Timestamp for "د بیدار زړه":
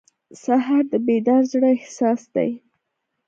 0.91-1.69